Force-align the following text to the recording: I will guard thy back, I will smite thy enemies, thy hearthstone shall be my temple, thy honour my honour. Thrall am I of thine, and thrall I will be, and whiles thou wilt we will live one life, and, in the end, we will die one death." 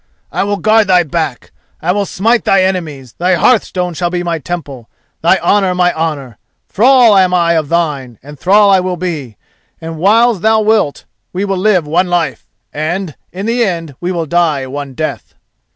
I 0.31 0.43
will 0.45 0.57
guard 0.57 0.87
thy 0.87 1.03
back, 1.03 1.51
I 1.79 1.91
will 1.91 2.07
smite 2.07 2.43
thy 2.43 2.63
enemies, 2.63 3.13
thy 3.19 3.35
hearthstone 3.35 3.93
shall 3.93 4.09
be 4.09 4.23
my 4.23 4.39
temple, 4.39 4.89
thy 5.21 5.37
honour 5.37 5.75
my 5.75 5.93
honour. 5.93 6.39
Thrall 6.67 7.15
am 7.15 7.35
I 7.35 7.53
of 7.53 7.69
thine, 7.69 8.17
and 8.23 8.39
thrall 8.39 8.71
I 8.71 8.79
will 8.79 8.97
be, 8.97 9.37
and 9.79 9.99
whiles 9.99 10.41
thou 10.41 10.59
wilt 10.61 11.05
we 11.33 11.45
will 11.45 11.55
live 11.57 11.85
one 11.85 12.07
life, 12.07 12.47
and, 12.73 13.15
in 13.31 13.45
the 13.45 13.63
end, 13.63 13.93
we 14.01 14.11
will 14.11 14.25
die 14.25 14.65
one 14.65 14.95
death." 14.95 15.35